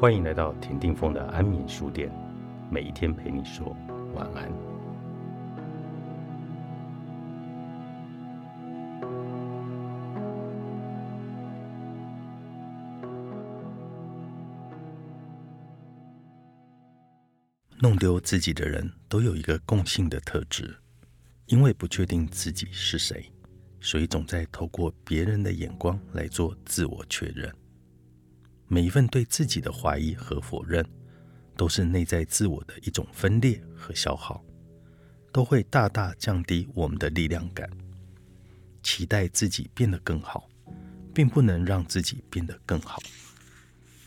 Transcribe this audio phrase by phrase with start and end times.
[0.00, 2.10] 欢迎来到田定峰的安眠书店，
[2.70, 3.76] 每一天陪你说
[4.14, 4.50] 晚安。
[17.78, 20.74] 弄丢自己的人都有一个共性的特质，
[21.44, 23.30] 因为不确定自己是谁，
[23.82, 27.54] 所以总在透过别人的眼光来做自我确认。
[28.72, 30.86] 每一份对自己的怀疑和否认，
[31.56, 34.44] 都是内在自我的一种分裂和消耗，
[35.32, 37.68] 都会大大降低我们的力量感。
[38.80, 40.48] 期待自己变得更好，
[41.12, 43.02] 并不能让自己变得更好。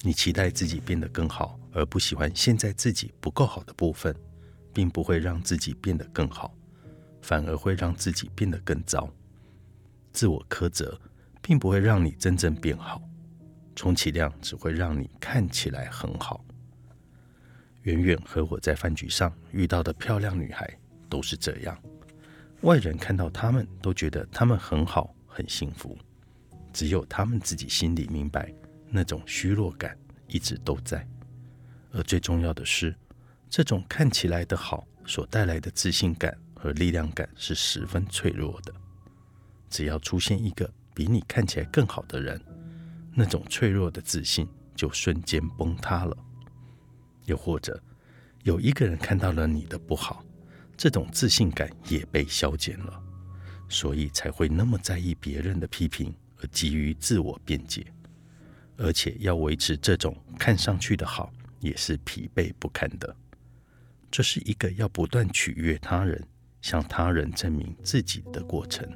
[0.00, 4.16] 你期待自己变得更好，而不喜欢现在自己不够好的部分，
[4.72, 6.54] 并不会让自己变得更好，
[7.20, 9.12] 反而会让自己变得更糟。
[10.14, 10.98] 自我苛责，
[11.42, 13.02] 并不会让你真正变好。
[13.76, 16.44] 充其量只会让你看起来很好。
[17.82, 20.68] 远远和我在饭局上遇到的漂亮女孩
[21.08, 21.80] 都是这样，
[22.62, 25.96] 外人看到她们都觉得她们很好、很幸福，
[26.72, 28.52] 只有她们自己心里明白，
[28.88, 31.06] 那种虚弱感一直都在。
[31.92, 32.92] 而最重要的是，
[33.48, 38.74] 这种看起来的好所带来的自信感和力量感是十分脆弱的。
[39.70, 42.40] 只要出现一个比你看起来更好的人。
[43.18, 46.14] 那种脆弱的自信就瞬间崩塌了。
[47.24, 47.82] 又或者，
[48.44, 50.22] 有一个人看到了你的不好，
[50.76, 53.02] 这种自信感也被消减了，
[53.70, 57.86] 所以才会那么在意别人的批评，而急于自我辩解。
[58.76, 63.16] 而且要维持这种看上去的好，也是疲惫不堪的。
[64.10, 66.22] 这是一个要不断取悦他人，
[66.60, 68.86] 向他人证明自己的过程。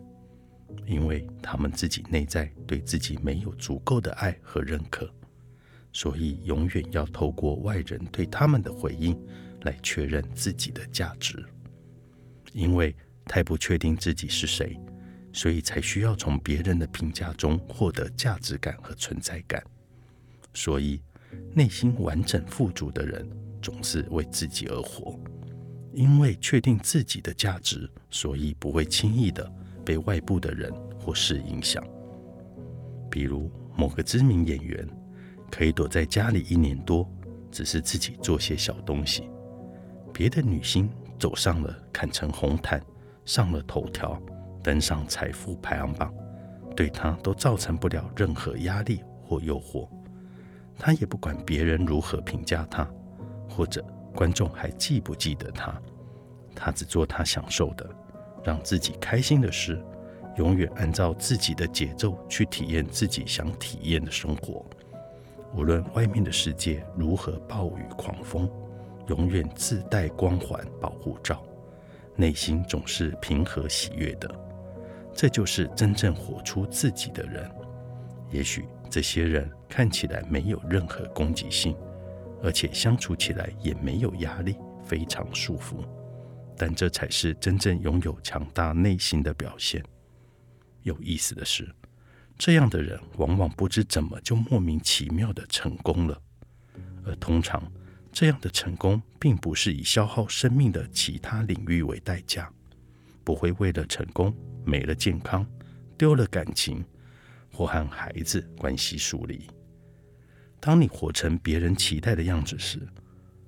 [0.91, 5.09] 因为他们自己内在对自己没有足够的爱和认可，
[5.93, 9.17] 所以永远要透过外人对他们的回应
[9.61, 11.45] 来确认自己的价值。
[12.53, 12.93] 因为
[13.25, 14.77] 太不确定自己是谁，
[15.33, 19.63] 所以才需要从别人的评价中获得价值感和存在感。
[20.53, 21.01] 所以，
[21.55, 23.31] 内心完整富足的人
[23.63, 25.17] 总是为自己而活。
[25.93, 29.53] 因为确定自己的价值，所以不会轻易的。
[29.85, 31.83] 被外部的人或事影响，
[33.11, 34.87] 比如某个知名演员
[35.51, 37.09] 可以躲在家里一年多，
[37.51, 39.23] 只是自己做些小东西；
[40.13, 42.81] 别的女星走上了坎城红毯，
[43.25, 44.21] 上了头条，
[44.63, 46.13] 登上财富排行榜，
[46.77, 49.89] 对她都造成不了任何压力或诱惑。
[50.79, 52.89] 她也不管别人如何评价她，
[53.49, 55.81] 或者观众还记不记得她，
[56.55, 57.89] 她只做她享受的。
[58.43, 59.83] 让自己开心的事，
[60.37, 64.65] 永远按照自己的节奏去体验自己想体验的生活。
[65.55, 68.49] 无论外面的世界如何暴雨狂风，
[69.09, 71.43] 永远自带光环保护罩，
[72.15, 74.33] 内心总是平和喜悦的。
[75.13, 77.51] 这就是真正活出自己的人。
[78.31, 81.77] 也许这些人看起来没有任何攻击性，
[82.43, 85.85] 而且相处起来也没有压力，非常舒服。
[86.61, 89.83] 但这才是真正拥有强大内心的表现。
[90.83, 91.67] 有意思的是，
[92.37, 96.21] 这样的人往往不知怎么就莫名其妙的成功了。
[97.03, 97.63] 而通常，
[98.13, 102.53] 这样的成功并不是以消耗生命的其他领域为代价，
[103.25, 104.31] 不会为了成功
[104.63, 105.47] 没了健康、
[105.97, 106.85] 丢了感情
[107.51, 109.47] 或和孩子关系疏离。
[110.61, 112.87] 当你活成别人期待的样子时，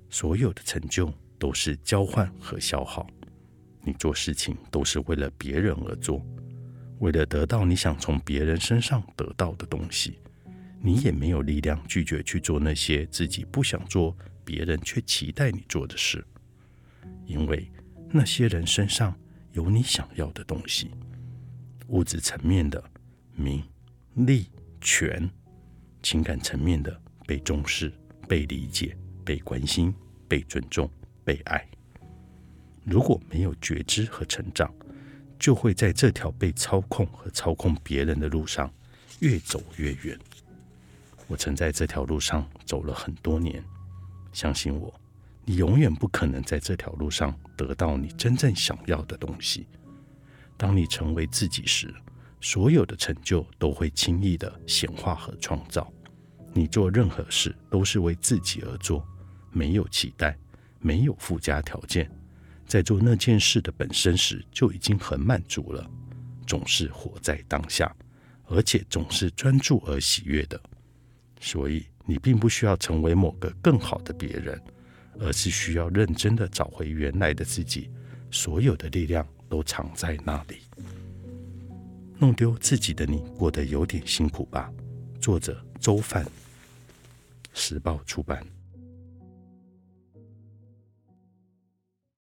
[0.08, 1.12] 所有的成就。
[1.42, 3.04] 都是交换和消耗，
[3.80, 6.24] 你做事情都是为了别人而做，
[7.00, 10.20] 为了得到你想从别人身上得到的东西，
[10.80, 16.24] 你也没有力量拒绝去做那些自己不想做、别人却期待你做的事，
[17.26, 17.68] 因为
[18.12, 19.12] 那些人身上
[19.50, 20.92] 有你想要的东西，
[21.88, 22.80] 物质层面的
[23.34, 23.60] 名
[24.14, 24.46] 利
[24.80, 25.28] 权，
[26.04, 27.92] 情感层面的被重视、
[28.28, 29.92] 被理解、被关心、
[30.28, 30.88] 被尊重。
[31.24, 31.66] 被爱，
[32.84, 34.72] 如果没有觉知和成长，
[35.38, 38.72] 就会在这条被操控和操控别人的路上
[39.20, 40.18] 越走越远。
[41.28, 43.64] 我曾在这条路上走了很多年，
[44.32, 44.92] 相信我，
[45.44, 49.66] 你永远不可能在这条路上得到你真正想要的东西。
[50.56, 51.92] 当你成为自己时，
[52.40, 55.90] 所有的成就都会轻易的显化和创造。
[56.52, 59.06] 你做任何事都是为自己而做，
[59.50, 60.36] 没有期待。
[60.82, 62.10] 没有附加条件，
[62.66, 65.90] 在做那件事的本身时就已经很满足了。
[66.46, 67.94] 总是活在当下，
[68.46, 70.60] 而且总是专注而喜悦的。
[71.40, 74.60] 所以，你并不需要成为某个更好的别人，
[75.18, 77.90] 而是需要认真的找回原来的自己。
[78.30, 80.62] 所有的力量都藏在那里。
[82.18, 84.72] 弄丢自己的你，过得有点辛苦吧？
[85.20, 86.26] 作者：周范，
[87.54, 88.44] 时报出版。